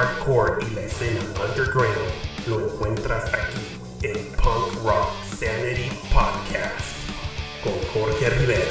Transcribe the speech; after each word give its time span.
hardcore 0.00 0.64
y 0.64 0.74
la 0.74 0.80
escena 0.82 1.20
underground 1.46 1.94
lo 2.46 2.60
encuentras 2.60 3.24
aquí 3.34 4.06
en 4.06 4.16
Punk 4.36 4.82
Rock 4.82 5.10
Sanity 5.38 5.90
Podcast 6.10 6.96
con 7.62 7.74
Jorge 7.92 8.30
Rivera. 8.30 8.64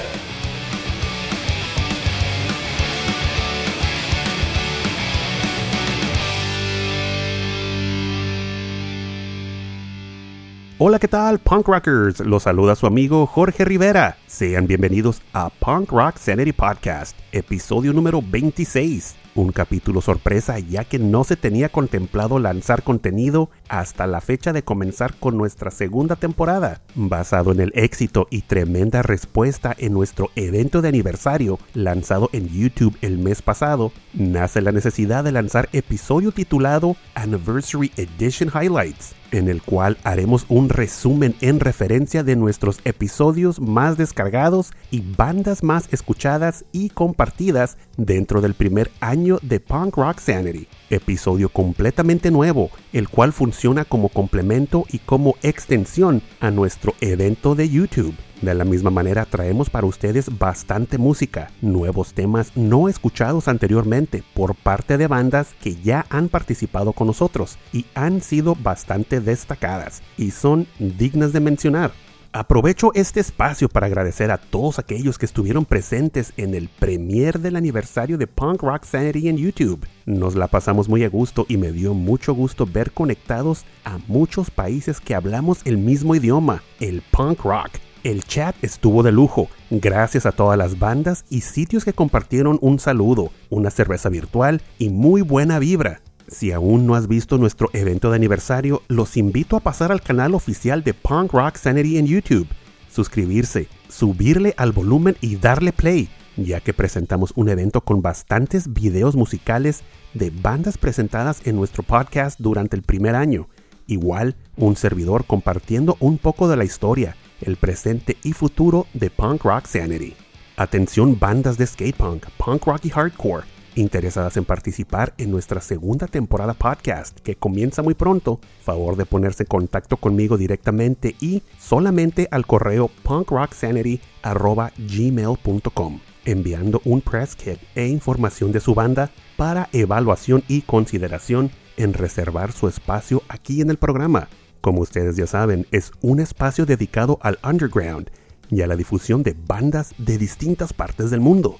Hola, 10.79 10.97
¿qué 10.97 11.07
tal, 11.09 11.37
punk 11.39 11.67
rockers? 11.67 12.21
Los 12.21 12.43
saluda 12.43 12.75
su 12.75 12.87
amigo 12.87 13.27
Jorge 13.27 13.65
Rivera. 13.65 14.17
Sean 14.25 14.65
bienvenidos 14.65 15.21
a 15.33 15.49
Punk 15.49 15.91
Rock 15.91 16.17
Sanity 16.17 16.53
Podcast, 16.53 17.15
episodio 17.31 17.93
número 17.93 18.19
26 18.19 19.15
un 19.39 19.51
capítulo 19.53 20.01
sorpresa 20.01 20.59
ya 20.59 20.83
que 20.83 20.99
no 20.99 21.23
se 21.23 21.37
tenía 21.37 21.69
contemplado 21.69 22.39
lanzar 22.39 22.83
contenido 22.83 23.49
hasta 23.69 24.05
la 24.05 24.19
fecha 24.19 24.51
de 24.51 24.63
comenzar 24.63 25.15
con 25.15 25.37
nuestra 25.37 25.71
segunda 25.71 26.17
temporada. 26.17 26.81
Basado 26.95 27.51
en 27.51 27.61
el 27.61 27.71
éxito 27.73 28.27
y 28.29 28.41
tremenda 28.41 29.01
respuesta 29.01 29.73
en 29.77 29.93
nuestro 29.93 30.29
evento 30.35 30.81
de 30.81 30.89
aniversario 30.89 31.57
lanzado 31.73 32.29
en 32.33 32.49
YouTube 32.49 32.97
el 33.01 33.17
mes 33.17 33.41
pasado, 33.41 33.93
nace 34.13 34.61
la 34.61 34.73
necesidad 34.73 35.23
de 35.23 35.31
lanzar 35.31 35.69
episodio 35.71 36.31
titulado 36.31 36.97
Anniversary 37.15 37.91
Edition 37.95 38.49
Highlights 38.49 39.15
en 39.31 39.47
el 39.47 39.61
cual 39.61 39.97
haremos 40.03 40.45
un 40.49 40.69
resumen 40.69 41.35
en 41.41 41.59
referencia 41.59 42.23
de 42.23 42.35
nuestros 42.35 42.79
episodios 42.83 43.59
más 43.59 43.97
descargados 43.97 44.71
y 44.91 45.01
bandas 45.01 45.63
más 45.63 45.87
escuchadas 45.91 46.65
y 46.71 46.89
compartidas 46.89 47.77
dentro 47.97 48.41
del 48.41 48.53
primer 48.53 48.91
año 48.99 49.28
de 49.37 49.59
Punk 49.59 49.97
Rock 49.97 50.19
Sanity. 50.19 50.67
Episodio 50.89 51.49
completamente 51.49 52.31
nuevo, 52.31 52.71
el 52.93 53.07
cual 53.07 53.31
funciona 53.31 53.85
como 53.85 54.09
complemento 54.09 54.85
y 54.91 54.97
como 54.97 55.35
extensión 55.43 56.23
a 56.39 56.49
nuestro 56.49 56.95
evento 57.01 57.53
de 57.53 57.69
YouTube. 57.69 58.15
De 58.41 58.55
la 58.55 58.65
misma 58.65 58.89
manera 58.89 59.25
traemos 59.25 59.69
para 59.69 59.85
ustedes 59.85 60.39
bastante 60.39 60.97
música, 60.97 61.51
nuevos 61.61 62.13
temas 62.13 62.55
no 62.55 62.89
escuchados 62.89 63.47
anteriormente 63.47 64.23
por 64.33 64.55
parte 64.55 64.97
de 64.97 65.07
bandas 65.07 65.53
que 65.61 65.75
ya 65.75 66.05
han 66.09 66.29
participado 66.29 66.93
con 66.93 67.07
nosotros 67.07 67.57
y 67.73 67.85
han 67.95 68.21
sido 68.21 68.55
bastante 68.55 69.19
destacadas 69.19 70.01
y 70.17 70.31
son 70.31 70.67
dignas 70.79 71.33
de 71.33 71.41
mencionar. 71.41 71.91
Aprovecho 72.31 72.91
este 72.93 73.19
espacio 73.19 73.69
para 73.69 73.87
agradecer 73.87 74.29
a 74.29 74.37
todos 74.37 74.77
aquellos 74.77 75.17
que 75.17 75.25
estuvieron 75.25 75.65
presentes 75.65 76.31
en 76.37 76.53
el 76.53 76.69
premier 76.69 77.39
del 77.39 77.55
aniversario 77.55 78.19
de 78.19 78.27
Punk 78.27 78.61
Rock 78.61 78.83
Sanity 78.83 79.29
en 79.29 79.37
YouTube. 79.37 79.87
Nos 80.05 80.35
la 80.35 80.47
pasamos 80.47 80.87
muy 80.87 81.03
a 81.03 81.09
gusto 81.09 81.47
y 81.49 81.57
me 81.57 81.71
dio 81.71 81.95
mucho 81.95 82.35
gusto 82.35 82.67
ver 82.67 82.91
conectados 82.91 83.65
a 83.83 83.97
muchos 84.07 84.51
países 84.51 85.01
que 85.01 85.15
hablamos 85.15 85.61
el 85.65 85.79
mismo 85.79 86.13
idioma, 86.13 86.61
el 86.79 87.01
punk 87.09 87.41
rock. 87.41 87.71
El 88.03 88.23
chat 88.23 88.55
estuvo 88.61 89.01
de 89.01 89.11
lujo, 89.11 89.49
gracias 89.71 90.27
a 90.27 90.31
todas 90.31 90.57
las 90.57 90.77
bandas 90.77 91.25
y 91.31 91.41
sitios 91.41 91.83
que 91.83 91.93
compartieron 91.93 92.59
un 92.61 92.77
saludo, 92.77 93.31
una 93.49 93.71
cerveza 93.71 94.07
virtual 94.09 94.61
y 94.77 94.89
muy 94.91 95.23
buena 95.23 95.57
vibra. 95.57 96.01
Si 96.31 96.51
aún 96.51 96.85
no 96.85 96.93
has 96.95 97.07
visto 97.07 97.37
nuestro 97.37 97.69
evento 97.73 98.11
de 98.11 98.15
aniversario, 98.15 98.83
los 98.87 99.17
invito 99.17 99.55
a 99.55 99.61
pasar 99.61 99.91
al 99.91 100.01
canal 100.01 100.35
oficial 100.35 100.83
de 100.83 100.93
Punk 100.93 101.33
Rock 101.33 101.55
Sanity 101.55 101.97
en 101.97 102.05
YouTube, 102.05 102.47
suscribirse, 102.91 103.67
subirle 103.87 104.53
al 104.57 104.71
volumen 104.71 105.17
y 105.21 105.37
darle 105.37 105.73
play, 105.73 106.07
ya 106.37 106.61
que 106.61 106.73
presentamos 106.73 107.33
un 107.35 107.49
evento 107.49 107.81
con 107.81 108.03
bastantes 108.03 108.73
videos 108.73 109.15
musicales 109.15 109.81
de 110.13 110.29
bandas 110.29 110.77
presentadas 110.77 111.41
en 111.45 111.55
nuestro 111.55 111.81
podcast 111.81 112.39
durante 112.39 112.75
el 112.75 112.83
primer 112.83 113.15
año. 113.15 113.47
Igual, 113.87 114.35
un 114.55 114.75
servidor 114.75 115.25
compartiendo 115.25 115.97
un 115.99 116.19
poco 116.19 116.47
de 116.47 116.57
la 116.57 116.63
historia 116.63 117.15
el 117.41 117.55
presente 117.55 118.17
y 118.23 118.33
futuro 118.33 118.85
de 118.93 119.09
Punk 119.09 119.43
Rock 119.43 119.65
Sanity. 119.65 120.13
Atención 120.57 121.17
bandas 121.17 121.57
de 121.57 121.65
skate 121.65 121.95
punk, 121.95 122.25
punk 122.37 122.65
rock 122.65 122.85
y 122.85 122.89
hardcore, 122.89 123.45
interesadas 123.75 124.37
en 124.37 124.45
participar 124.45 125.13
en 125.17 125.31
nuestra 125.31 125.59
segunda 125.61 126.07
temporada 126.07 126.53
podcast 126.53 127.19
que 127.19 127.35
comienza 127.35 127.81
muy 127.81 127.93
pronto, 127.93 128.39
favor 128.63 128.95
de 128.95 129.05
ponerse 129.05 129.43
en 129.43 129.47
contacto 129.47 129.97
conmigo 129.97 130.37
directamente 130.37 131.17
y 131.19 131.43
solamente 131.57 132.29
al 132.31 132.45
correo 132.45 132.89
punkrocksanity.gmail.com 133.03 135.99
enviando 136.25 136.81
un 136.83 136.99
press 137.01 137.35
kit 137.35 137.59
e 137.75 137.87
información 137.87 138.51
de 138.51 138.59
su 138.59 138.75
banda 138.75 139.09
para 139.37 139.69
evaluación 139.73 140.43
y 140.47 140.61
consideración 140.61 141.51
en 141.77 141.93
reservar 141.93 142.51
su 142.51 142.67
espacio 142.67 143.23
aquí 143.29 143.61
en 143.61 143.69
el 143.69 143.77
programa 143.77 144.27
como 144.61 144.81
ustedes 144.81 145.15
ya 145.15 145.25
saben, 145.25 145.65
es 145.71 145.91
un 146.01 146.19
espacio 146.19 146.65
dedicado 146.65 147.17
al 147.21 147.39
underground 147.43 148.09
y 148.49 148.61
a 148.61 148.67
la 148.67 148.75
difusión 148.75 149.23
de 149.23 149.35
bandas 149.47 149.93
de 149.97 150.17
distintas 150.17 150.73
partes 150.73 151.11
del 151.11 151.21
mundo. 151.21 151.57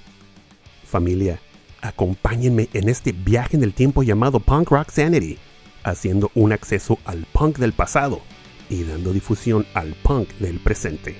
Familia, 0.83 1.39
acompáñenme 1.81 2.69
en 2.73 2.89
este 2.89 3.11
viaje 3.11 3.57
en 3.57 3.63
el 3.63 3.73
tiempo 3.73 4.03
llamado 4.03 4.39
Punk 4.39 4.69
Rock 4.69 4.89
Sanity, 4.91 5.37
haciendo 5.83 6.31
un 6.35 6.51
acceso 6.51 6.99
al 7.05 7.25
punk 7.31 7.57
del 7.57 7.73
pasado 7.73 8.21
y 8.69 8.83
dando 8.83 9.13
difusión 9.13 9.65
al 9.73 9.93
punk 10.03 10.29
del 10.39 10.59
presente. 10.59 11.15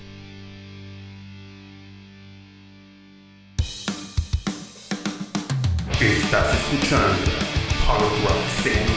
Estás 6.00 6.54
escuchando 6.54 7.32
Punk 7.86 8.24
Rock 8.24 8.64
Sanity 8.64 8.89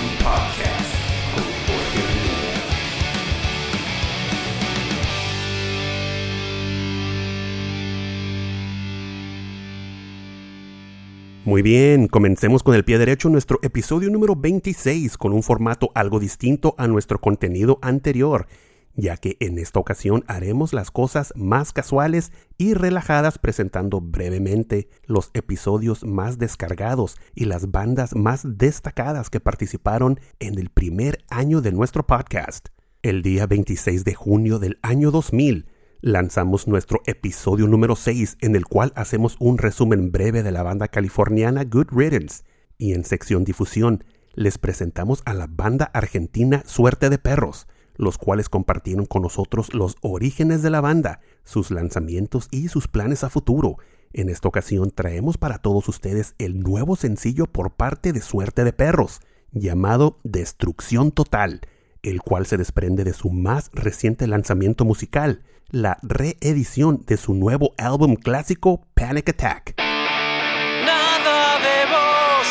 Muy 11.45 11.63
bien, 11.63 12.07
comencemos 12.07 12.63
con 12.63 12.77
el 12.77 12.85
pie 12.85 12.99
derecho 12.99 13.29
nuestro 13.29 13.59
episodio 13.63 14.11
número 14.11 14.37
26 14.37 15.19
con 15.19 15.33
un 15.33 15.43
formato 15.43 15.91
algo 15.97 16.21
distinto 16.21 16.77
a 16.79 16.87
nuestro 16.87 17.21
contenido 17.21 17.81
anterior, 17.83 18.47
ya 18.95 19.17
que 19.17 19.39
en 19.41 19.59
esta 19.59 19.81
ocasión 19.81 20.23
haremos 20.29 20.73
las 20.73 20.93
cosas 20.93 21.33
más 21.35 21.73
casuales 21.73 22.31
y 22.59 22.75
relajadas 22.75 23.41
presentando 23.41 24.01
brevemente 24.01 24.89
los 25.07 25.33
episodios 25.35 26.05
más 26.05 26.39
descargados 26.39 27.17
y 27.35 27.47
las 27.47 27.73
bandas 27.73 28.15
más 28.15 28.43
destacadas 28.45 29.29
que 29.29 29.41
participaron 29.41 30.21
en 30.39 30.61
el 30.61 30.71
primer 30.71 31.25
año 31.29 31.61
de 31.61 31.73
nuestro 31.73 32.07
podcast. 32.07 32.69
El 33.03 33.23
día 33.23 33.49
26 33.49 34.05
de 34.05 34.15
junio 34.15 34.61
del 34.61 34.79
año 34.81 35.11
2000, 35.11 35.67
lanzamos 36.03 36.67
nuestro 36.67 37.01
episodio 37.07 37.69
número 37.69 37.95
6 37.95 38.39
en 38.41 38.57
el 38.57 38.67
cual 38.67 38.93
hacemos 38.97 39.37
un 39.39 39.57
resumen 39.57 40.11
breve 40.11 40.43
de 40.43 40.51
la 40.51 40.65
banda 40.65 40.89
californiana 40.89 41.63
Good 41.63 41.93
Riddance 41.93 42.43
y 42.77 42.93
en 42.93 43.05
sección 43.05 43.45
difusión 43.45 44.03
les 44.35 44.59
presentamos 44.59 45.23
a 45.27 45.33
la 45.33 45.47
banda 45.49 45.85
argentina 45.95 46.65
Suerte 46.67 47.09
de 47.09 47.19
Perros, 47.19 47.69
los 47.95 48.19
cuales 48.19 48.49
compartieron 48.49 49.07
con 49.07 49.23
nosotros 49.23 49.75
los 49.75 49.97
orígenes 50.01 50.61
de 50.63 50.71
la 50.71 50.81
banda, 50.81 51.21
sus 51.45 51.71
lanzamientos 51.71 52.49
y 52.51 52.67
sus 52.67 52.89
planes 52.89 53.23
a 53.23 53.31
futuro. 53.31 53.77
En 54.13 54.29
esta 54.29 54.49
ocasión 54.49 54.91
traemos 54.91 55.39
para 55.39 55.59
todos 55.59 55.89
ustedes 55.89 56.35
el 56.39 56.61
nuevo 56.61 56.97
sencillo 56.97 57.47
por 57.47 57.75
parte 57.75 58.13
de 58.13 58.23
Suerte 58.23 58.65
de 58.65 58.73
Perros, 58.73 59.21
llamado 59.53 60.19
Destrucción 60.25 61.13
Total, 61.13 61.61
el 62.03 62.23
cual 62.23 62.47
se 62.47 62.57
desprende 62.57 63.05
de 63.05 63.13
su 63.13 63.31
más 63.31 63.71
reciente 63.73 64.27
lanzamiento 64.27 64.85
musical, 64.85 65.45
la 65.73 65.99
reedición 66.03 67.03
de 67.07 67.17
su 67.17 67.35
nuevo 67.35 67.75
álbum 67.79 68.15
clásico 68.15 68.87
Panic 68.95 69.31
Attack. 69.31 69.75
Nada 69.79 71.59
de 71.59 71.79
vos 71.89 72.47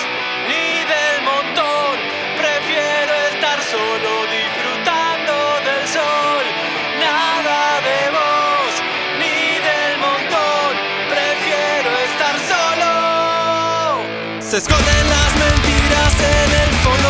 ni 0.49 0.81
del 0.89 1.21
montón, 1.21 2.01
prefiero 2.35 3.13
estar 3.31 3.61
solo 3.61 4.25
disfrutando 4.25 5.33
del 5.69 5.85
sol. 5.87 6.43
Nada 6.99 7.79
de 7.85 8.09
vos 8.09 8.73
ni 9.21 9.61
del 9.69 9.93
montón, 10.01 10.73
prefiero 11.13 11.89
estar 12.09 12.35
solo. 12.49 12.91
Se 14.41 14.57
esconden 14.57 15.05
las 15.13 15.31
mentiras 15.37 16.13
en 16.25 16.49
el 16.63 16.71
fondo 16.81 17.00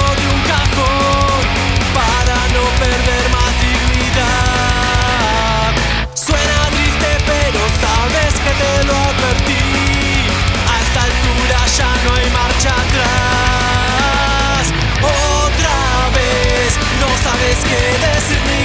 que 17.64 18.08
decirme 18.16 18.61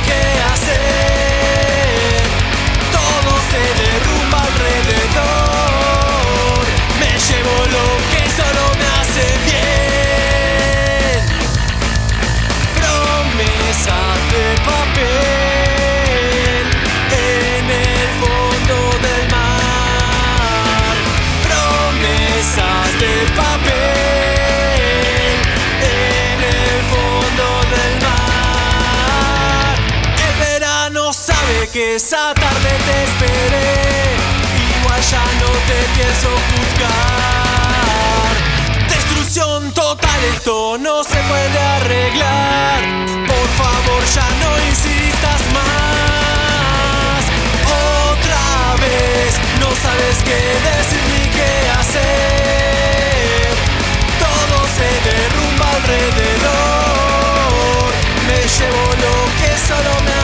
que 31.76 31.96
esa 31.96 32.32
tarde 32.32 32.70
te 32.87 33.05
esperé. 33.05 33.69
Igual 34.81 35.00
ya 35.12 35.25
no 35.43 35.50
te 35.69 35.78
pienso 35.94 36.31
juzgar. 36.49 38.32
Destrucción 38.88 39.61
total, 39.73 40.20
esto 40.34 40.78
no 40.78 41.05
se 41.05 41.19
puede 41.31 41.58
arreglar. 41.76 42.81
Por 43.28 43.49
favor, 43.61 44.02
ya 44.14 44.26
no 44.43 44.50
insistas 44.70 45.40
más. 45.52 47.20
Otra 48.08 48.46
vez, 48.81 49.31
no 49.61 49.69
sabes 49.84 50.17
qué 50.25 50.40
decir 50.70 51.05
ni 51.12 51.25
qué 51.37 51.52
hacer. 51.78 53.52
Todo 54.25 54.56
se 54.78 54.88
derrumba 55.11 55.67
alrededor. 55.76 57.12
Me 58.28 58.40
llevo 58.56 58.84
lo 59.05 59.14
que 59.40 59.50
solo 59.69 59.93
me 60.06 60.16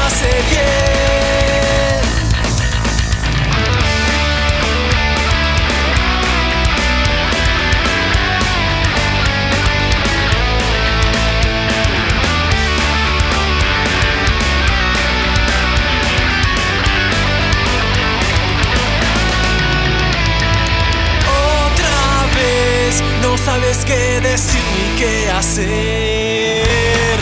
sabes 23.45 23.85
qué 23.85 24.21
decir 24.21 24.63
ni 24.77 24.97
qué 24.99 25.31
hacer. 25.31 27.19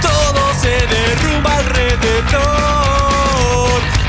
Todo 0.00 0.54
se 0.60 0.86
derrumba 0.86 1.56
alrededor. 1.56 2.42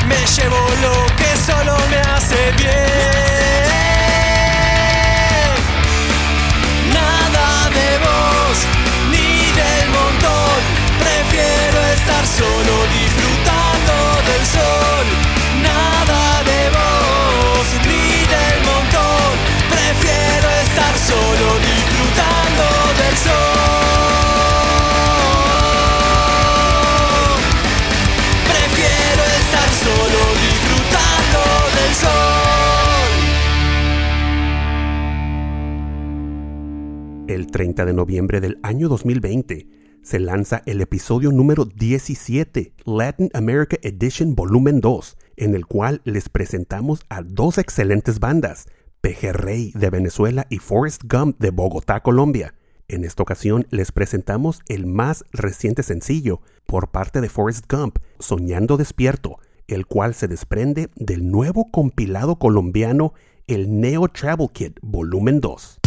Me 0.08 0.18
llevo 0.36 0.58
lo 0.82 1.06
que 1.16 1.36
solo 1.46 1.76
me 1.90 1.98
hace 1.98 2.52
bien. 2.58 3.65
El 37.36 37.48
30 37.48 37.84
de 37.84 37.92
noviembre 37.92 38.40
del 38.40 38.60
año 38.64 38.88
2020 38.88 39.68
se 40.02 40.20
lanza 40.20 40.64
el 40.66 40.80
episodio 40.80 41.34
número 41.34 41.66
17, 41.66 42.72
Latin 42.86 43.30
America 43.34 43.76
Edition 43.82 44.36
Volumen 44.36 44.80
2, 44.80 45.18
en 45.36 45.54
el 45.54 45.66
cual 45.66 46.00
les 46.06 46.30
presentamos 46.30 47.02
a 47.10 47.24
dos 47.24 47.58
excelentes 47.58 48.22
bandas, 48.22 48.68
Pejerrey 49.02 49.74
de 49.76 49.90
Venezuela 49.90 50.48
y 50.50 50.60
Forrest 50.60 51.02
Gump 51.12 51.38
de 51.38 51.50
Bogotá, 51.50 52.00
Colombia. 52.00 52.56
En 52.88 53.04
esta 53.04 53.24
ocasión 53.24 53.68
les 53.70 53.92
presentamos 53.92 54.62
el 54.70 54.86
más 54.86 55.26
reciente 55.34 55.84
sencillo 55.84 56.40
por 56.66 56.92
parte 56.92 57.20
de 57.20 57.28
Forrest 57.28 57.70
Gump, 57.70 57.98
Soñando 58.18 58.78
Despierto, 58.78 59.40
el 59.68 59.88
cual 59.88 60.14
se 60.14 60.30
desprende 60.30 60.90
del 60.96 61.30
nuevo 61.30 61.70
compilado 61.70 62.38
colombiano 62.38 63.14
el 63.48 63.82
Neo 63.82 64.08
Travel 64.08 64.48
Kit 64.54 64.80
Volumen 64.82 65.42
2. 65.42 65.82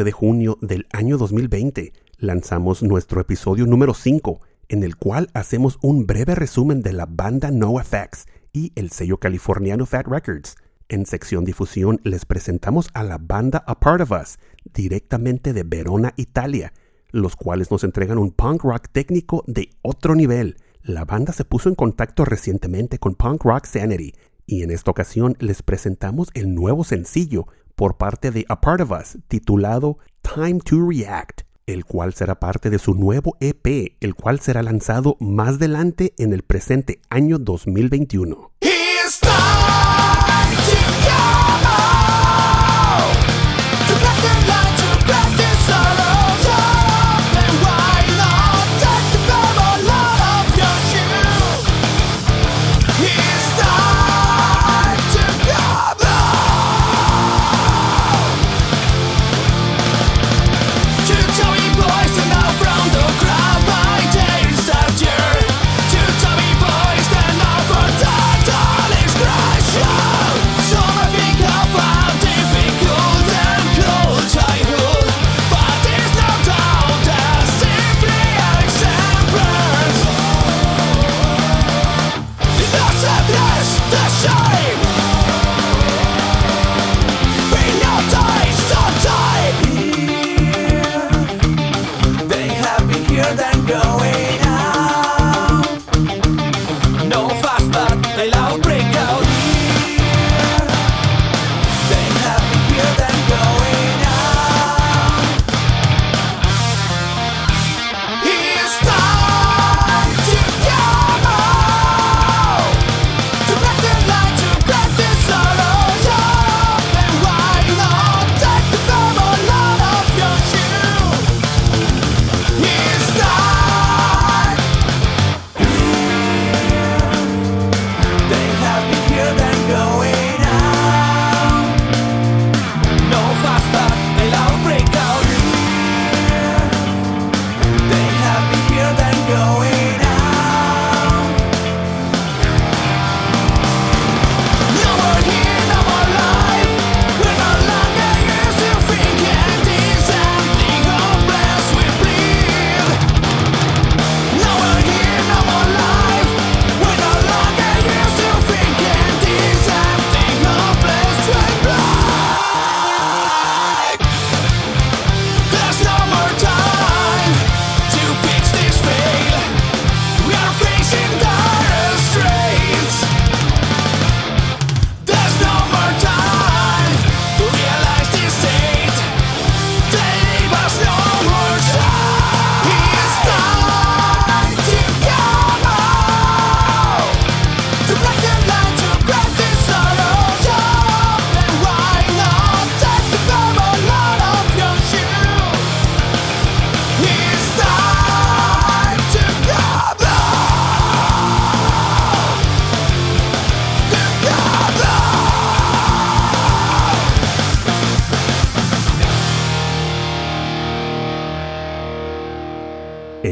12 0.00 0.04
de 0.04 0.12
junio 0.12 0.58
del 0.62 0.86
año 0.92 1.18
2020 1.18 1.92
lanzamos 2.16 2.82
nuestro 2.82 3.20
episodio 3.20 3.66
número 3.66 3.92
5, 3.92 4.40
en 4.68 4.82
el 4.82 4.96
cual 4.96 5.28
hacemos 5.34 5.78
un 5.82 6.06
breve 6.06 6.34
resumen 6.34 6.80
de 6.80 6.94
la 6.94 7.04
banda 7.04 7.50
NoFX 7.50 8.24
y 8.54 8.72
el 8.76 8.90
sello 8.92 9.18
californiano 9.18 9.84
Fat 9.84 10.06
Records. 10.06 10.56
En 10.88 11.04
sección 11.04 11.44
difusión 11.44 12.00
les 12.02 12.24
presentamos 12.24 12.88
a 12.94 13.04
la 13.04 13.18
banda 13.18 13.62
A 13.66 13.78
Part 13.78 14.00
of 14.00 14.12
Us, 14.12 14.38
directamente 14.72 15.52
de 15.52 15.64
Verona, 15.64 16.14
Italia, 16.16 16.72
los 17.10 17.36
cuales 17.36 17.70
nos 17.70 17.84
entregan 17.84 18.16
un 18.16 18.30
punk 18.30 18.64
rock 18.64 18.86
técnico 18.90 19.44
de 19.46 19.68
otro 19.82 20.14
nivel. 20.14 20.56
La 20.82 21.04
banda 21.04 21.34
se 21.34 21.44
puso 21.44 21.68
en 21.68 21.74
contacto 21.74 22.24
recientemente 22.24 22.98
con 22.98 23.16
Punk 23.16 23.44
Rock 23.44 23.66
Sanity 23.66 24.14
y 24.46 24.62
en 24.62 24.70
esta 24.70 24.90
ocasión 24.90 25.36
les 25.40 25.62
presentamos 25.62 26.30
el 26.32 26.54
nuevo 26.54 26.84
sencillo 26.84 27.46
por 27.80 27.96
parte 27.96 28.30
de 28.30 28.44
A 28.50 28.60
Part 28.60 28.82
of 28.82 28.90
Us 28.90 29.16
titulado 29.26 29.96
Time 30.20 30.58
to 30.62 30.86
React, 30.86 31.44
el 31.64 31.86
cual 31.86 32.12
será 32.12 32.38
parte 32.38 32.68
de 32.68 32.78
su 32.78 32.92
nuevo 32.92 33.38
EP, 33.40 33.96
el 34.00 34.14
cual 34.14 34.38
será 34.38 34.62
lanzado 34.62 35.16
más 35.18 35.54
adelante 35.54 36.12
en 36.18 36.34
el 36.34 36.42
presente 36.42 37.00
año 37.08 37.38
2021. 37.38 38.52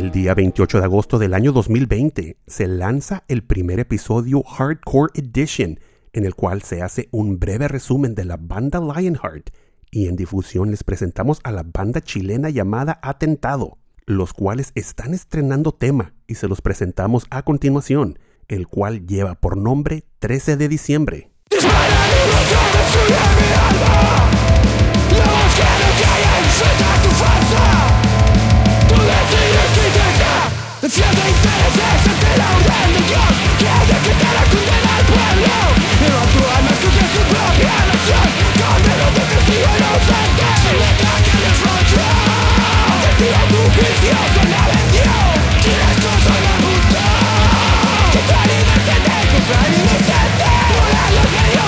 El 0.08 0.12
día 0.12 0.32
28 0.32 0.78
de 0.78 0.84
agosto 0.84 1.18
del 1.18 1.34
año 1.34 1.52
2020 1.52 2.38
se 2.46 2.66
lanza 2.66 3.24
el 3.28 3.44
primer 3.44 3.78
episodio 3.78 4.42
Hardcore 4.42 5.12
Edition, 5.14 5.78
en 6.14 6.24
el 6.24 6.34
cual 6.34 6.62
se 6.62 6.80
hace 6.80 7.10
un 7.10 7.38
breve 7.38 7.68
resumen 7.68 8.14
de 8.14 8.24
la 8.24 8.38
banda 8.38 8.80
Lionheart, 8.80 9.50
y 9.90 10.08
en 10.08 10.16
difusión 10.16 10.70
les 10.70 10.82
presentamos 10.82 11.40
a 11.44 11.52
la 11.52 11.62
banda 11.62 12.00
chilena 12.00 12.48
llamada 12.48 12.98
Atentado, 13.02 13.76
los 14.06 14.32
cuales 14.32 14.72
están 14.74 15.12
estrenando 15.12 15.72
tema 15.72 16.14
y 16.26 16.36
se 16.36 16.48
los 16.48 16.62
presentamos 16.62 17.26
a 17.28 17.42
continuación, 17.42 18.18
el 18.48 18.66
cual 18.66 19.06
lleva 19.06 19.34
por 19.34 19.58
nombre 19.58 20.04
13 20.20 20.56
de 20.56 20.68
diciembre. 20.68 21.30
Defiende 30.88 31.20
intereses 31.20 32.00
ante 32.08 32.32
la 32.38 32.48
orden 32.48 32.88
de 32.96 33.02
Dios 33.12 33.28
Que 33.60 33.68
decretara 33.92 34.40
condena 34.48 34.90
al 34.96 35.04
pueblo 35.04 35.52
Pero 36.00 36.16
tu 36.32 36.40
alma 36.48 36.72
escoge 36.72 37.04
su 37.12 37.22
propia 37.28 37.76
nación 37.92 38.24
Condeno 38.56 39.06
de 39.12 39.20
testigo 39.28 39.68
inocente 39.68 40.48
Se 40.64 40.72
le 40.72 40.88
ataque 40.88 41.44
el 41.44 41.56
rollo 41.60 42.08
Testigo 43.04 43.36
tu 43.52 43.60
juicio 43.76 44.16
se 44.32 44.44
la 44.48 44.64
vendió 44.64 45.12
Tienes 45.60 45.96
cosa 46.00 46.32
la 46.40 46.56
puta 46.56 47.04
Contra 48.08 48.40
el 48.48 48.52
inocente, 48.56 49.12
contra 49.28 49.60
el 49.68 49.74
inocente 49.84 50.48
Por 50.72 50.88
los 50.88 51.28
medios 51.36 51.67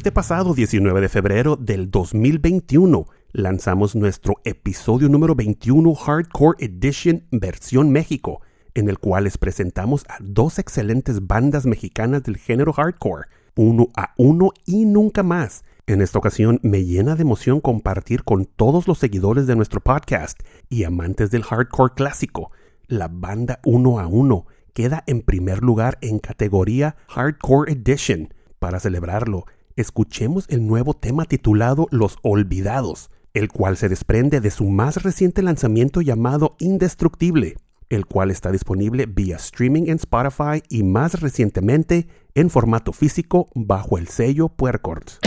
Este 0.00 0.12
pasado 0.12 0.54
19 0.54 0.98
de 0.98 1.10
febrero 1.10 1.56
del 1.56 1.90
2021 1.90 3.04
lanzamos 3.32 3.94
nuestro 3.94 4.40
episodio 4.44 5.10
número 5.10 5.34
21 5.34 5.94
Hardcore 5.94 6.56
Edition 6.64 7.26
versión 7.30 7.90
México, 7.90 8.40
en 8.72 8.88
el 8.88 8.98
cual 8.98 9.24
les 9.24 9.36
presentamos 9.36 10.06
a 10.08 10.16
dos 10.20 10.58
excelentes 10.58 11.26
bandas 11.26 11.66
mexicanas 11.66 12.22
del 12.22 12.38
género 12.38 12.72
hardcore, 12.72 13.26
uno 13.56 13.88
a 13.94 14.14
uno 14.16 14.52
y 14.64 14.86
nunca 14.86 15.22
más. 15.22 15.64
En 15.86 16.00
esta 16.00 16.18
ocasión 16.18 16.60
me 16.62 16.82
llena 16.82 17.14
de 17.14 17.20
emoción 17.20 17.60
compartir 17.60 18.24
con 18.24 18.46
todos 18.46 18.88
los 18.88 18.96
seguidores 18.96 19.46
de 19.46 19.54
nuestro 19.54 19.82
podcast 19.82 20.40
y 20.70 20.84
amantes 20.84 21.30
del 21.30 21.42
hardcore 21.42 21.92
clásico. 21.94 22.52
La 22.86 23.08
banda 23.08 23.60
uno 23.66 24.00
a 24.00 24.06
uno 24.06 24.46
queda 24.72 25.04
en 25.06 25.20
primer 25.20 25.62
lugar 25.62 25.98
en 26.00 26.20
categoría 26.20 26.96
Hardcore 27.08 27.72
Edition. 27.72 28.32
Para 28.58 28.80
celebrarlo, 28.80 29.44
escuchemos 29.80 30.46
el 30.48 30.66
nuevo 30.66 30.94
tema 30.94 31.24
titulado 31.24 31.86
Los 31.90 32.18
Olvidados, 32.22 33.10
el 33.34 33.48
cual 33.48 33.76
se 33.76 33.88
desprende 33.88 34.40
de 34.40 34.50
su 34.50 34.64
más 34.64 35.02
reciente 35.02 35.42
lanzamiento 35.42 36.00
llamado 36.00 36.56
Indestructible, 36.58 37.56
el 37.88 38.06
cual 38.06 38.30
está 38.30 38.52
disponible 38.52 39.06
vía 39.06 39.36
streaming 39.36 39.84
en 39.88 39.96
Spotify 39.96 40.62
y 40.68 40.82
más 40.82 41.20
recientemente 41.20 42.08
en 42.34 42.50
formato 42.50 42.92
físico 42.92 43.48
bajo 43.54 43.98
el 43.98 44.08
sello 44.08 44.48
Puercords. 44.48 45.18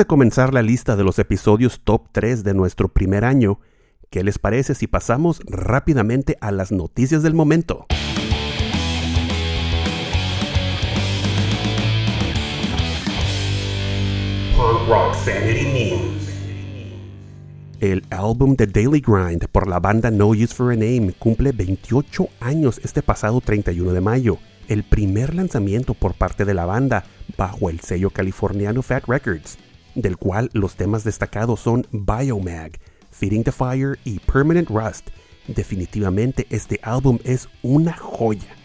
De 0.00 0.06
comenzar 0.06 0.54
la 0.54 0.62
lista 0.62 0.96
de 0.96 1.04
los 1.04 1.18
episodios 1.18 1.82
top 1.84 2.06
3 2.12 2.42
de 2.42 2.54
nuestro 2.54 2.88
primer 2.88 3.22
año, 3.22 3.60
¿qué 4.08 4.24
les 4.24 4.38
parece 4.38 4.74
si 4.74 4.86
pasamos 4.86 5.40
rápidamente 5.44 6.38
a 6.40 6.52
las 6.52 6.72
noticias 6.72 7.22
del 7.22 7.34
momento? 7.34 7.84
Punk 14.56 14.88
Rock 14.88 15.14
Sanity 15.22 15.66
News. 15.66 16.30
El 17.80 18.02
álbum 18.08 18.56
The 18.56 18.66
Daily 18.66 19.02
Grind 19.06 19.48
por 19.52 19.68
la 19.68 19.80
banda 19.80 20.10
No 20.10 20.28
Use 20.28 20.54
for 20.54 20.72
a 20.72 20.76
Name 20.76 21.12
cumple 21.18 21.52
28 21.52 22.26
años 22.40 22.80
este 22.82 23.02
pasado 23.02 23.42
31 23.42 23.92
de 23.92 24.00
mayo, 24.00 24.38
el 24.66 24.82
primer 24.82 25.34
lanzamiento 25.34 25.92
por 25.92 26.14
parte 26.14 26.46
de 26.46 26.54
la 26.54 26.64
banda 26.64 27.04
bajo 27.36 27.68
el 27.68 27.80
sello 27.80 28.08
californiano 28.08 28.80
Fat 28.80 29.04
Records, 29.06 29.58
del 30.00 30.16
cual 30.16 30.50
los 30.52 30.76
temas 30.76 31.04
destacados 31.04 31.60
son 31.60 31.86
Biomag, 31.92 32.78
Feeding 33.10 33.44
the 33.44 33.52
Fire 33.52 33.98
y 34.04 34.18
Permanent 34.20 34.68
Rust. 34.68 35.08
Definitivamente 35.46 36.46
este 36.50 36.78
álbum 36.82 37.18
es 37.24 37.48
una 37.62 37.92
joya. 37.92 38.56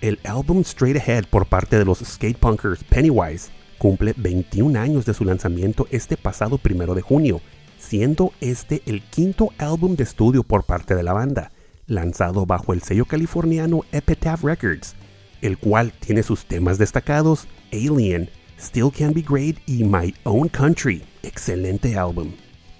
El 0.00 0.18
álbum 0.24 0.60
Straight 0.60 0.96
Ahead 0.96 1.26
por 1.30 1.46
parte 1.46 1.78
de 1.78 1.84
los 1.84 1.98
skatepunkers 2.00 2.84
Pennywise 2.84 3.50
cumple 3.78 4.14
21 4.16 4.78
años 4.78 5.04
de 5.04 5.14
su 5.14 5.24
lanzamiento 5.24 5.86
este 5.90 6.16
pasado 6.16 6.58
primero 6.58 6.94
de 6.94 7.02
junio, 7.02 7.40
siendo 7.78 8.32
este 8.40 8.82
el 8.86 9.02
quinto 9.02 9.50
álbum 9.58 9.96
de 9.96 10.04
estudio 10.04 10.42
por 10.42 10.64
parte 10.64 10.94
de 10.94 11.02
la 11.02 11.12
banda, 11.12 11.52
lanzado 11.86 12.46
bajo 12.46 12.72
el 12.72 12.82
sello 12.82 13.04
californiano 13.04 13.82
Epitaph 13.92 14.42
Records, 14.42 14.94
el 15.42 15.58
cual 15.58 15.92
tiene 15.92 16.22
sus 16.22 16.46
temas 16.46 16.78
destacados 16.78 17.46
Alien, 17.72 18.30
Still 18.58 18.90
Can 18.90 19.12
Be 19.12 19.22
Great 19.22 19.56
y 19.66 19.84
My 19.84 20.14
Own 20.24 20.48
Country. 20.48 21.02
Excelente 21.22 21.98
álbum. 21.98 22.32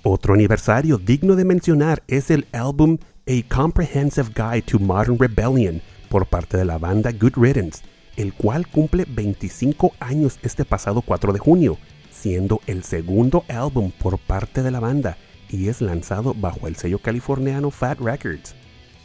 Otro 0.03 0.35
aniversario 0.35 0.99
digno 0.99 1.35
de 1.37 1.45
mencionar 1.45 2.03
es 2.09 2.31
el 2.31 2.47
álbum 2.53 2.99
A 3.27 3.55
Comprehensive 3.55 4.29
Guide 4.35 4.63
to 4.63 4.79
Modern 4.79 5.19
Rebellion 5.19 5.81
por 6.09 6.27
parte 6.27 6.57
de 6.57 6.65
la 6.65 6.79
banda 6.79 7.11
Good 7.11 7.37
Riddance, 7.37 7.83
el 8.17 8.35
cual 8.35 8.67
cumple 8.69 9.07
25 9.09 9.93
años 10.01 10.39
este 10.43 10.65
pasado 10.65 11.03
4 11.03 11.33
de 11.33 11.39
junio, 11.39 11.79
siendo 12.11 12.61
el 12.67 12.85
segundo 12.85 13.45
álbum 13.49 13.91
por 13.91 14.19
parte 14.19 14.63
de 14.63 14.71
la 14.71 14.81
banda 14.81 15.17
y 15.51 15.69
es 15.69 15.81
lanzado 15.81 16.35
bajo 16.35 16.69
el 16.69 16.77
sello 16.77 16.99
californiano 16.99 17.71
Fat 17.71 18.01
Records. 18.01 18.55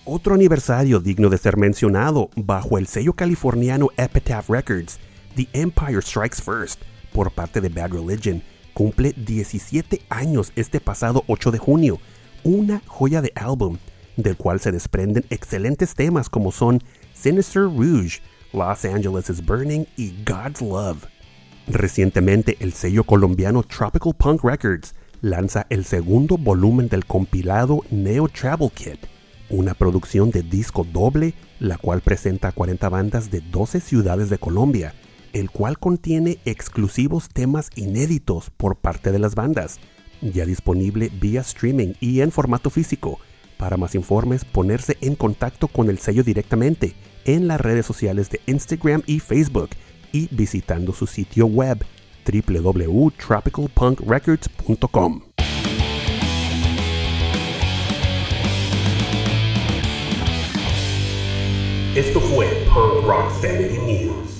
Otro 0.05 0.33
aniversario 0.33 0.99
digno 0.99 1.29
de 1.29 1.37
ser 1.37 1.57
mencionado 1.57 2.29
bajo 2.35 2.77
el 2.77 2.87
sello 2.87 3.13
californiano 3.13 3.89
Epitaph 3.97 4.49
Records, 4.49 4.99
The 5.35 5.47
Empire 5.53 6.01
Strikes 6.01 6.41
First, 6.41 6.81
por 7.13 7.31
parte 7.31 7.61
de 7.61 7.69
Bad 7.69 7.91
Religion, 7.91 8.41
cumple 8.73 9.13
17 9.13 10.01
años 10.09 10.51
este 10.55 10.79
pasado 10.79 11.23
8 11.27 11.51
de 11.51 11.57
junio, 11.57 11.99
una 12.43 12.81
joya 12.87 13.21
de 13.21 13.31
álbum, 13.35 13.77
del 14.17 14.37
cual 14.37 14.59
se 14.59 14.71
desprenden 14.71 15.25
excelentes 15.29 15.93
temas 15.93 16.29
como 16.29 16.51
son 16.51 16.81
Sinister 17.13 17.63
Rouge, 17.63 18.21
Los 18.53 18.85
Angeles 18.85 19.29
is 19.29 19.45
Burning 19.45 19.85
y 19.97 20.13
God's 20.25 20.61
Love. 20.61 21.05
Recientemente 21.67 22.57
el 22.59 22.73
sello 22.73 23.03
colombiano 23.03 23.63
Tropical 23.63 24.13
Punk 24.15 24.43
Records 24.43 24.95
lanza 25.21 25.67
el 25.69 25.85
segundo 25.85 26.37
volumen 26.37 26.87
del 26.87 27.05
compilado 27.05 27.83
Neo 27.91 28.27
Travel 28.27 28.71
Kit, 28.71 28.99
una 29.49 29.73
producción 29.73 30.31
de 30.31 30.41
disco 30.41 30.85
doble, 30.91 31.33
la 31.59 31.77
cual 31.77 32.01
presenta 32.01 32.51
40 32.51 32.89
bandas 32.89 33.29
de 33.29 33.41
12 33.41 33.81
ciudades 33.81 34.29
de 34.29 34.37
Colombia, 34.37 34.93
el 35.33 35.49
cual 35.49 35.79
contiene 35.79 36.37
exclusivos 36.45 37.29
temas 37.29 37.69
inéditos 37.75 38.49
por 38.49 38.75
parte 38.75 39.11
de 39.11 39.19
las 39.19 39.35
bandas, 39.35 39.79
ya 40.21 40.45
disponible 40.45 41.11
vía 41.19 41.41
streaming 41.41 41.93
y 41.99 42.21
en 42.21 42.31
formato 42.31 42.69
físico. 42.69 43.19
Para 43.57 43.77
más 43.77 43.95
informes, 43.95 44.45
ponerse 44.45 44.97
en 45.01 45.15
contacto 45.15 45.67
con 45.67 45.89
el 45.89 45.97
sello 45.99 46.23
directamente 46.23 46.95
en 47.25 47.47
las 47.47 47.59
redes 47.59 47.85
sociales 47.85 48.29
de 48.29 48.39
Instagram 48.45 49.03
y 49.05 49.19
Facebook 49.19 49.71
y 50.11 50.27
visitando 50.31 50.93
su 50.93 51.07
sitio 51.07 51.45
web 51.45 51.85
www.tropicalpunkrecords.com. 52.25 55.21
Esto 61.95 62.19
fue 62.21 62.45
Punk 62.73 63.03
Rock 63.03 63.29
Sanity 63.41 63.77
News. 63.79 64.38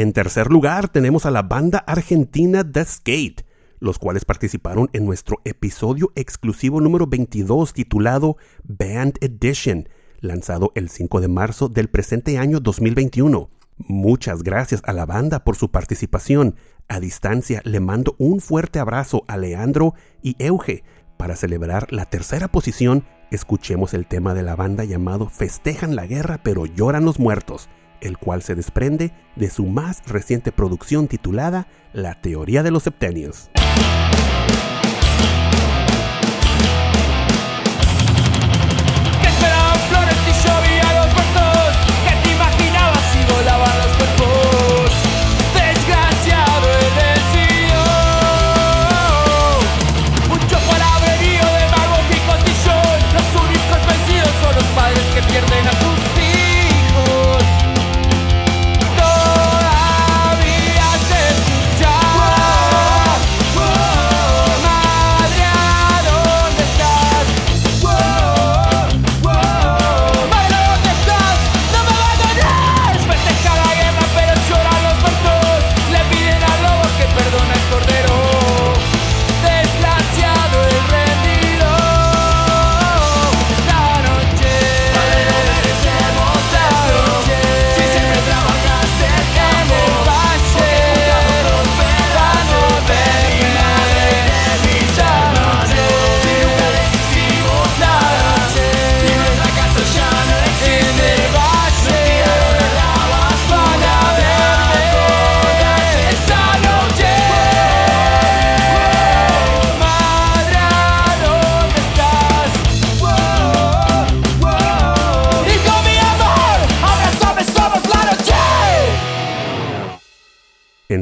En 0.00 0.14
tercer 0.14 0.50
lugar 0.50 0.88
tenemos 0.88 1.26
a 1.26 1.30
la 1.30 1.42
banda 1.42 1.80
argentina 1.80 2.64
The 2.64 2.86
Skate, 2.86 3.44
los 3.80 3.98
cuales 3.98 4.24
participaron 4.24 4.88
en 4.94 5.04
nuestro 5.04 5.42
episodio 5.44 6.10
exclusivo 6.14 6.80
número 6.80 7.06
22 7.06 7.74
titulado 7.74 8.38
Band 8.64 9.18
Edition, 9.20 9.90
lanzado 10.20 10.72
el 10.74 10.88
5 10.88 11.20
de 11.20 11.28
marzo 11.28 11.68
del 11.68 11.90
presente 11.90 12.38
año 12.38 12.60
2021. 12.60 13.50
Muchas 13.76 14.42
gracias 14.42 14.80
a 14.86 14.94
la 14.94 15.04
banda 15.04 15.44
por 15.44 15.56
su 15.56 15.70
participación. 15.70 16.56
A 16.88 16.98
distancia 16.98 17.60
le 17.66 17.80
mando 17.80 18.14
un 18.16 18.40
fuerte 18.40 18.78
abrazo 18.78 19.24
a 19.28 19.36
Leandro 19.36 19.92
y 20.22 20.34
Euge. 20.38 20.82
Para 21.18 21.36
celebrar 21.36 21.92
la 21.92 22.06
tercera 22.06 22.48
posición, 22.48 23.04
escuchemos 23.30 23.92
el 23.92 24.06
tema 24.06 24.32
de 24.32 24.44
la 24.44 24.56
banda 24.56 24.84
llamado 24.84 25.28
Festejan 25.28 25.94
la 25.94 26.06
guerra 26.06 26.40
pero 26.42 26.64
lloran 26.64 27.04
los 27.04 27.18
muertos, 27.18 27.68
el 28.00 28.18
cual 28.18 28.42
se 28.42 28.54
desprende 28.54 29.12
de 29.36 29.50
su 29.50 29.66
más 29.66 30.02
reciente 30.06 30.52
producción 30.52 31.08
titulada 31.08 31.66
La 31.92 32.20
teoría 32.20 32.62
de 32.62 32.70
los 32.70 32.82
septenios. 32.84 33.50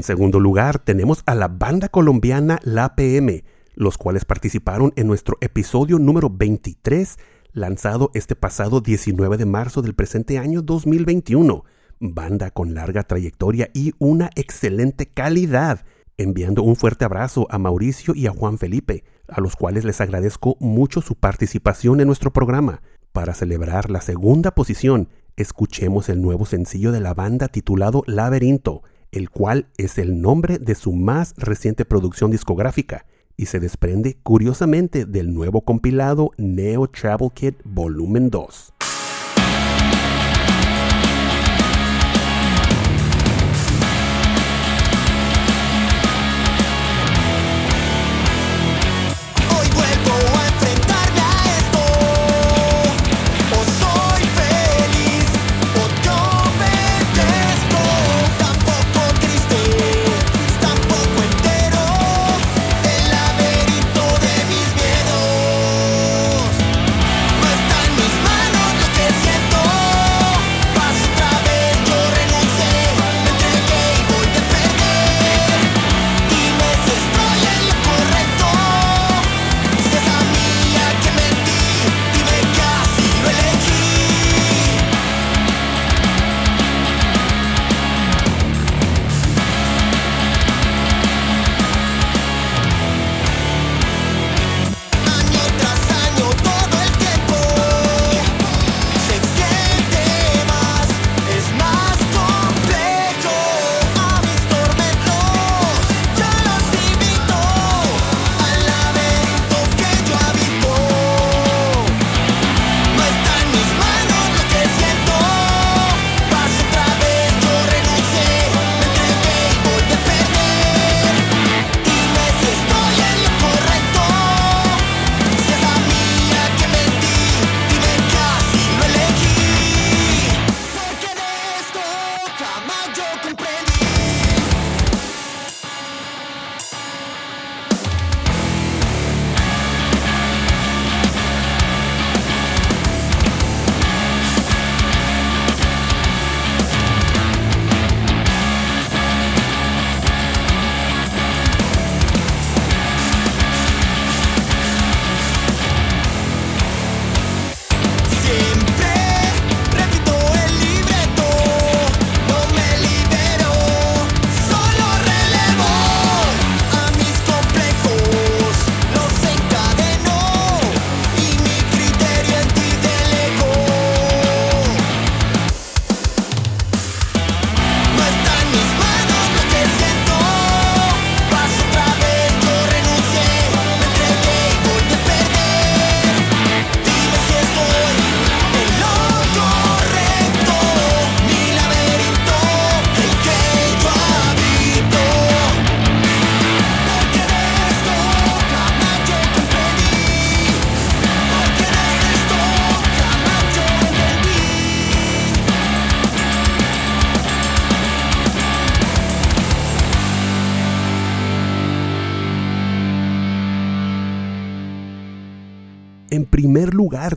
Segundo 0.08 0.40
lugar, 0.40 0.78
tenemos 0.78 1.22
a 1.26 1.34
la 1.34 1.48
banda 1.48 1.90
colombiana 1.90 2.60
La 2.62 2.94
PM, 2.94 3.44
los 3.74 3.98
cuales 3.98 4.24
participaron 4.24 4.94
en 4.96 5.06
nuestro 5.06 5.36
episodio 5.42 5.98
número 5.98 6.30
23, 6.30 7.18
lanzado 7.52 8.10
este 8.14 8.34
pasado 8.34 8.80
19 8.80 9.36
de 9.36 9.44
marzo 9.44 9.82
del 9.82 9.94
presente 9.94 10.38
año 10.38 10.62
2021. 10.62 11.62
Banda 12.00 12.50
con 12.50 12.72
larga 12.72 13.02
trayectoria 13.02 13.68
y 13.74 13.92
una 13.98 14.30
excelente 14.34 15.04
calidad. 15.04 15.84
Enviando 16.16 16.62
un 16.62 16.74
fuerte 16.74 17.04
abrazo 17.04 17.46
a 17.50 17.58
Mauricio 17.58 18.14
y 18.14 18.28
a 18.28 18.30
Juan 18.30 18.56
Felipe, 18.56 19.04
a 19.28 19.42
los 19.42 19.56
cuales 19.56 19.84
les 19.84 20.00
agradezco 20.00 20.56
mucho 20.58 21.02
su 21.02 21.16
participación 21.16 22.00
en 22.00 22.06
nuestro 22.06 22.32
programa. 22.32 22.80
Para 23.12 23.34
celebrar 23.34 23.90
la 23.90 24.00
segunda 24.00 24.52
posición, 24.54 25.10
escuchemos 25.36 26.08
el 26.08 26.22
nuevo 26.22 26.46
sencillo 26.46 26.92
de 26.92 27.00
la 27.00 27.12
banda 27.12 27.48
titulado 27.48 28.04
Laberinto, 28.06 28.84
el 29.12 29.30
cual 29.30 29.66
es 29.76 29.98
el 29.98 30.20
nombre 30.20 30.58
de 30.58 30.74
su 30.74 30.92
más 30.92 31.34
reciente 31.36 31.84
producción 31.84 32.30
discográfica 32.30 33.06
y 33.36 33.46
se 33.46 33.60
desprende 33.60 34.18
curiosamente 34.22 35.06
del 35.06 35.32
nuevo 35.32 35.62
compilado 35.62 36.32
Neo 36.36 36.88
Travel 36.88 37.30
Kit 37.32 37.56
Volumen 37.64 38.30
2. 38.30 38.74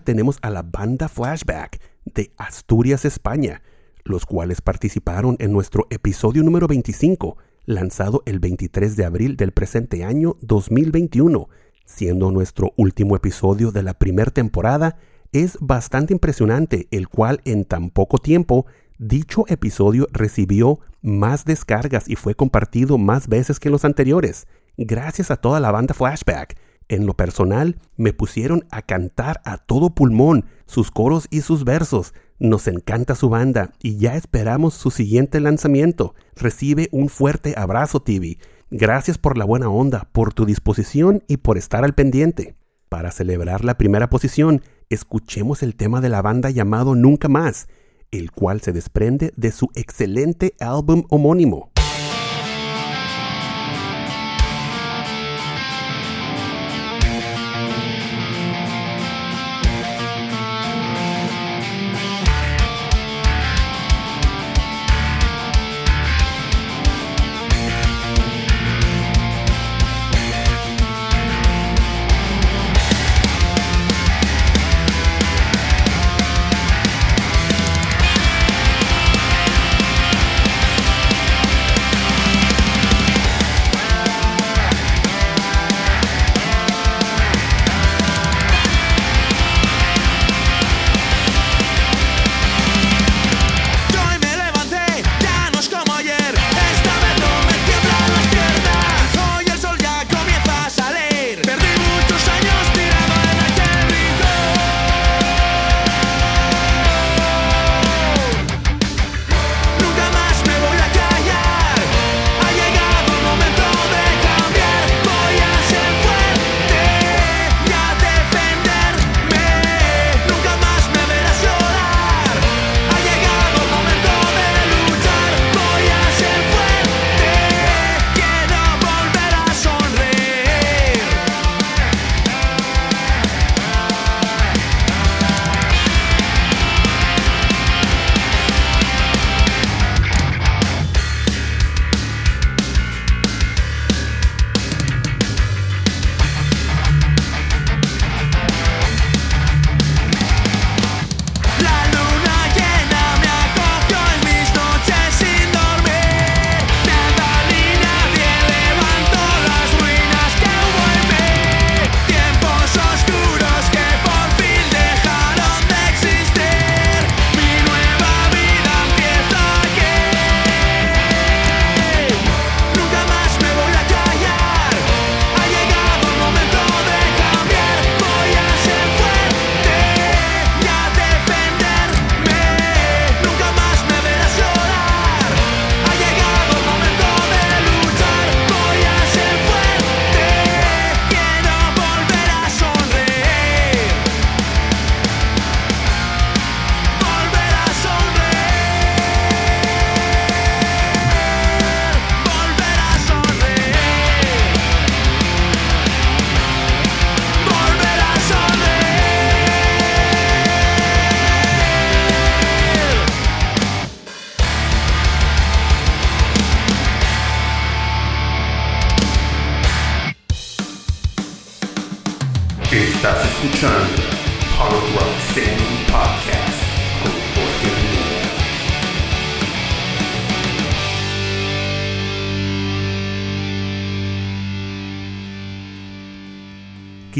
Tenemos 0.04 0.38
a 0.42 0.50
la 0.50 0.64
banda 0.64 1.08
Flashback 1.08 1.80
de 2.06 2.32
Asturias, 2.38 3.06
España, 3.06 3.62
los 4.04 4.26
cuales 4.26 4.62
participaron 4.62 5.36
en 5.40 5.52
nuestro 5.52 5.88
episodio 5.90 6.44
número 6.44 6.68
25, 6.68 7.38
lanzado 7.66 8.24
el 8.26 8.40
23 8.40 8.96
de 8.96 9.06
abril 9.06 9.38
del 9.38 9.52
presente 9.52 10.04
año 10.04 10.38
2021, 10.42 11.50
siendo 11.86 12.32
nuestro 12.32 12.74
último 12.78 13.16
episodio 13.16 13.72
de 13.72 13.84
la 13.84 13.94
primera 13.94 14.32
temporada. 14.32 14.98
Es 15.32 15.58
bastante 15.62 16.14
impresionante 16.14 16.88
el 16.92 17.08
cual 17.08 17.42
en 17.46 17.64
tan 17.64 17.90
poco 17.90 18.18
tiempo 18.18 18.66
dicho 18.98 19.46
episodio 19.48 20.08
recibió 20.12 20.80
más 21.02 21.46
descargas 21.46 22.10
y 22.10 22.16
fue 22.16 22.36
compartido 22.36 22.98
más 22.98 23.28
veces 23.28 23.60
que 23.60 23.70
los 23.70 23.86
anteriores. 23.86 24.48
Gracias 24.78 25.32
a 25.32 25.38
toda 25.38 25.60
la 25.60 25.72
banda 25.72 25.94
Flashback. 25.94 26.58
En 26.92 27.06
lo 27.06 27.14
personal, 27.14 27.78
me 27.96 28.12
pusieron 28.12 28.66
a 28.70 28.82
cantar 28.82 29.40
a 29.46 29.56
todo 29.58 29.96
pulmón 29.96 30.44
sus 30.66 30.92
coros 30.92 31.28
y 31.30 31.40
sus 31.40 31.64
versos. 31.64 32.14
Nos 32.38 32.68
encanta 32.68 33.16
su 33.16 33.30
banda 33.30 33.72
y 33.82 33.96
ya 33.96 34.18
esperamos 34.18 34.74
su 34.74 34.92
siguiente 34.92 35.40
lanzamiento. 35.40 36.16
Recibe 36.36 36.90
un 36.92 37.08
fuerte 37.08 37.54
abrazo, 37.56 38.02
TV. 38.02 38.40
Gracias 38.72 39.18
por 39.18 39.38
la 39.38 39.46
buena 39.46 39.70
onda, 39.70 40.10
por 40.12 40.34
tu 40.34 40.46
disposición 40.46 41.24
y 41.30 41.38
por 41.38 41.58
estar 41.58 41.86
al 41.86 41.96
pendiente. 41.96 42.56
Para 42.90 43.12
celebrar 43.12 43.64
la 43.64 43.78
primera 43.78 44.10
posición, 44.10 44.62
escuchemos 44.90 45.64
el 45.64 45.78
tema 45.78 46.02
de 46.02 46.10
la 46.10 46.22
banda 46.22 46.50
llamado 46.50 46.94
Nunca 46.94 47.30
Más, 47.30 47.70
el 48.12 48.34
cual 48.34 48.60
se 48.60 48.74
desprende 48.74 49.32
de 49.38 49.54
su 49.54 49.70
excelente 49.76 50.56
álbum 50.60 51.06
homónimo. 51.10 51.71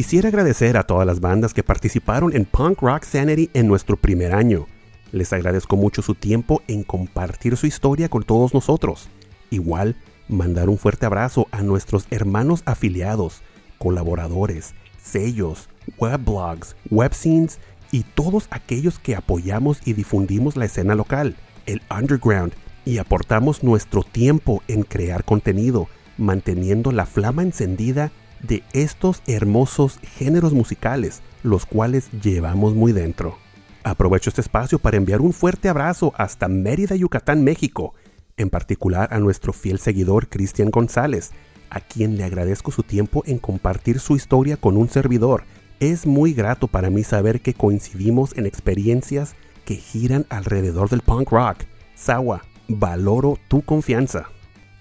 Quisiera 0.02 0.30
agradecer 0.30 0.78
a 0.78 0.84
todas 0.84 1.06
las 1.06 1.20
bandas 1.20 1.54
que 1.54 1.62
participaron 1.62 2.36
en 2.36 2.46
Punk 2.46 2.82
Rock 2.82 3.04
Sanity 3.04 3.52
en 3.54 3.68
nuestro 3.68 3.98
primer 3.98 4.34
año. 4.34 4.66
Les 5.12 5.32
agradezco 5.32 5.78
mucho 5.78 6.02
su 6.02 6.16
tiempo 6.16 6.64
en 6.68 6.82
compartir 6.82 7.56
su 7.56 7.68
historia 7.68 8.10
con 8.10 8.24
todos 8.24 8.56
nosotros. 8.56 9.10
Igual, 9.52 9.96
mandar 10.28 10.70
un 10.70 10.80
fuerte 10.80 11.06
abrazo 11.06 11.48
a 11.52 11.62
nuestros 11.62 12.08
hermanos 12.10 12.64
afiliados, 12.66 13.44
colaboradores, 13.78 14.74
sellos, 15.00 15.70
weblogs, 16.00 16.76
webscenes 16.90 17.60
y 17.92 18.02
todos 18.02 18.48
aquellos 18.50 18.98
que 18.98 19.16
apoyamos 19.16 19.82
y 19.86 19.94
difundimos 19.94 20.56
la 20.58 20.66
escena 20.66 20.96
local, 20.96 21.36
el 21.68 21.80
underground, 21.96 22.54
y 22.86 22.98
aportamos 22.98 23.62
nuestro 23.62 24.02
tiempo 24.02 24.64
en 24.68 24.82
crear 24.82 25.26
contenido, 25.26 25.90
manteniendo 26.18 26.92
la 26.92 27.06
flama 27.06 27.44
encendida 27.44 28.12
de 28.44 28.64
estos 28.74 29.22
hermosos 29.28 30.00
géneros 30.18 30.54
musicales, 30.54 31.22
los 31.44 31.66
cuales 31.66 32.10
llevamos 32.12 32.76
muy 32.76 32.92
dentro. 32.92 33.38
Aprovecho 33.84 34.30
este 34.30 34.42
espacio 34.42 34.80
para 34.80 34.98
enviar 34.98 35.22
un 35.22 35.34
fuerte 35.34 35.70
abrazo 35.70 36.14
hasta 36.16 36.48
Mérida, 36.48 36.96
Yucatán, 36.96 37.44
México, 37.44 37.96
en 38.38 38.50
particular 38.50 39.10
a 39.12 39.20
nuestro 39.20 39.54
fiel 39.54 39.80
seguidor 39.80 40.30
Cristian 40.30 40.70
González, 40.70 41.32
a 41.70 41.80
quien 41.80 42.18
le 42.18 42.24
agradezco 42.24 42.72
su 42.72 42.84
tiempo 42.84 43.24
en 43.26 43.40
compartir 43.40 44.00
su 44.00 44.16
historia 44.16 44.58
con 44.58 44.78
un 44.78 44.90
servidor. 44.90 45.44
Es 45.80 46.06
muy 46.06 46.34
grato 46.34 46.68
para 46.68 46.90
mí 46.90 47.04
saber 47.04 47.42
que 47.42 47.54
coincidimos 47.54 48.38
en 48.38 48.46
experiencias 48.46 49.36
que 49.66 49.76
giran 49.76 50.26
alrededor 50.30 50.90
del 50.90 51.02
punk 51.02 51.32
rock. 51.32 51.64
Sawa, 51.96 52.44
valoro 52.68 53.38
tu 53.48 53.62
confianza. 53.62 54.26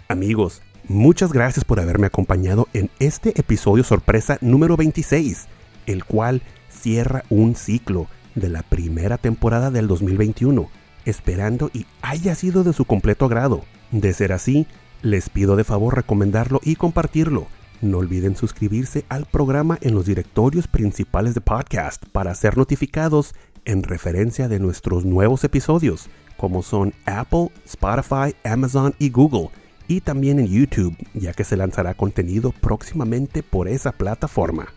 Amigos, 0.09 0.63
muchas 0.91 1.33
gracias 1.33 1.65
por 1.65 1.79
haberme 1.79 2.09
acompañado 2.09 2.67
en 2.73 2.91
este 2.99 3.39
episodio 3.39 3.85
sorpresa 3.85 4.39
número 4.41 4.77
26, 4.77 5.47
el 5.87 6.05
cual 6.05 6.43
cierra 6.69 7.23
un 7.31 7.55
ciclo 7.55 8.09
de 8.35 8.49
la 8.49 8.65
primera 8.65 9.17
temporada 9.17 9.71
del 9.71 9.87
2021, 9.87 10.69
esperando 11.05 11.71
y 11.73 11.87
haya 12.03 12.35
sido 12.35 12.65
de 12.65 12.73
su 12.73 12.87
completo 12.87 13.27
agrado. 13.27 13.63
De 13.93 14.13
ser 14.13 14.33
así, 14.33 14.67
les 15.01 15.31
pido 15.31 15.55
de 15.55 15.63
favor 15.63 15.95
recomendarlo 15.95 16.61
y 16.65 16.75
compartirlo. 16.75 17.47
No 17.81 17.99
olviden 17.99 18.35
suscribirse 18.35 19.05
al 19.09 19.27
programa 19.27 19.79
en 19.83 19.95
los 19.95 20.07
directorios 20.07 20.67
principales 20.67 21.35
de 21.35 21.41
podcast 21.41 22.05
para 22.07 22.35
ser 22.35 22.59
notificados 22.59 23.37
en 23.65 23.85
referencia 23.85 24.49
de 24.49 24.59
nuestros 24.59 25.05
nuevos 25.05 25.45
episodios, 25.45 26.11
como 26.37 26.65
son 26.65 26.95
Apple, 27.07 27.51
Spotify, 27.65 28.35
Amazon 28.43 28.93
y 28.99 29.11
Google, 29.11 29.51
y 29.91 30.01
también 30.01 30.39
en 30.39 30.47
YouTube, 30.47 30.97
ya 31.15 31.33
que 31.33 31.43
se 31.43 31.57
lanzará 31.57 31.95
contenido 31.95 32.53
próximamente 32.53 33.43
por 33.43 33.67
esa 33.67 33.91
plataforma. 33.91 34.69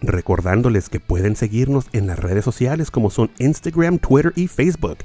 Recordándoles 0.00 0.88
que 0.88 1.00
pueden 1.00 1.34
seguirnos 1.34 1.86
en 1.92 2.06
las 2.06 2.20
redes 2.20 2.44
sociales 2.44 2.92
como 2.92 3.10
son 3.10 3.32
Instagram, 3.40 3.98
Twitter 3.98 4.32
y 4.36 4.46
Facebook, 4.46 4.98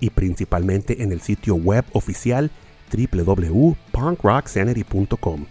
y 0.00 0.10
principalmente 0.10 1.04
en 1.04 1.12
el 1.12 1.20
sitio 1.20 1.54
web 1.54 1.84
oficial 1.92 2.50
www.punkrocksanity.com. 2.92 5.46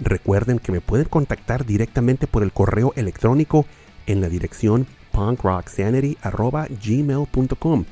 Recuerden 0.00 0.58
que 0.58 0.72
me 0.72 0.80
pueden 0.80 1.06
contactar 1.06 1.64
directamente 1.64 2.26
por 2.26 2.42
el 2.42 2.50
correo 2.50 2.92
electrónico 2.96 3.66
en 4.06 4.20
la 4.20 4.28
dirección 4.28 4.88
punkrocksanity.gmail.com, 5.12 7.84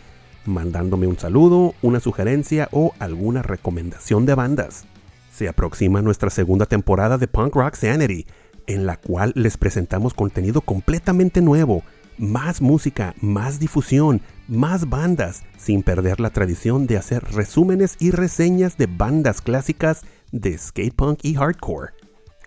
mandándome 0.47 1.07
un 1.07 1.21
saludo, 1.21 1.75
una 1.83 2.01
sugerencia 2.01 2.69
o 2.73 2.95
alguna 2.99 3.43
recomendación 3.43 4.27
de 4.27 4.35
bandas. 4.35 4.90
Se 5.31 5.49
aproxima 5.49 6.03
nuestra 6.03 6.29
segunda 6.29 6.67
temporada 6.67 7.17
de 7.17 7.29
Punk 7.29 7.55
Rock 7.55 7.77
Sanity, 7.77 8.27
en 8.67 8.85
la 8.85 8.97
cual 8.97 9.33
les 9.37 9.57
presentamos 9.57 10.13
contenido 10.13 10.61
completamente 10.61 11.41
nuevo, 11.41 11.83
más 12.19 12.61
música, 12.61 13.15
más 13.21 13.59
difusión, 13.59 14.21
más 14.49 14.89
bandas, 14.89 15.43
sin 15.57 15.83
perder 15.83 16.21
la 16.21 16.31
tradición 16.31 16.87
de 16.87 16.99
hacer 16.99 17.23
resúmenes 17.33 17.97
y 18.01 18.11
reseñas 18.11 18.77
de 18.77 18.87
bandas 18.87 19.41
clásicas 19.41 20.03
de 20.33 20.59
skate 20.59 20.95
punk 20.95 21.21
y 21.23 21.35
hardcore. 21.35 21.93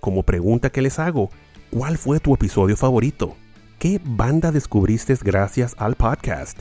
Como 0.02 0.24
pregunta 0.24 0.70
que 0.70 0.82
les 0.82 1.00
hago, 1.00 1.30
¿cuál 1.72 1.98
fue 1.98 2.20
tu 2.20 2.34
episodio 2.34 2.78
favorito? 2.78 3.36
¿Qué 3.80 4.00
banda 4.04 4.52
descubriste 4.52 5.16
gracias 5.24 5.74
al 5.78 5.96
podcast? 5.96 6.60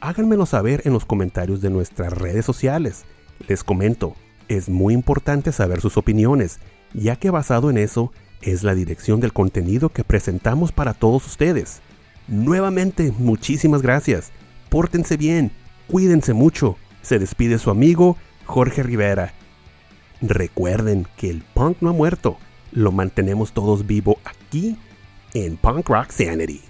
Háganmelo 0.00 0.46
saber 0.46 0.82
en 0.84 0.92
los 0.94 1.04
comentarios 1.04 1.60
de 1.60 1.70
nuestras 1.70 2.12
redes 2.12 2.44
sociales. 2.44 3.04
Les 3.46 3.62
comento, 3.62 4.14
es 4.48 4.68
muy 4.68 4.94
importante 4.94 5.52
saber 5.52 5.80
sus 5.80 5.96
opiniones, 5.96 6.58
ya 6.94 7.16
que 7.16 7.30
basado 7.30 7.70
en 7.70 7.78
eso 7.78 8.12
es 8.40 8.62
la 8.62 8.74
dirección 8.74 9.20
del 9.20 9.32
contenido 9.32 9.90
que 9.90 10.04
presentamos 10.04 10.72
para 10.72 10.94
todos 10.94 11.26
ustedes. 11.26 11.80
Nuevamente, 12.26 13.12
muchísimas 13.18 13.82
gracias. 13.82 14.32
Pórtense 14.68 15.16
bien, 15.16 15.50
cuídense 15.86 16.34
mucho. 16.34 16.76
Se 17.02 17.18
despide 17.18 17.58
su 17.58 17.70
amigo 17.70 18.16
Jorge 18.44 18.82
Rivera. 18.82 19.32
Recuerden 20.20 21.06
que 21.16 21.30
el 21.30 21.42
punk 21.42 21.78
no 21.80 21.90
ha 21.90 21.92
muerto, 21.92 22.38
lo 22.72 22.92
mantenemos 22.92 23.52
todos 23.52 23.86
vivo 23.86 24.18
aquí 24.24 24.76
en 25.32 25.56
Punk 25.56 25.88
Rock 25.88 26.10
Sanity. 26.10 26.67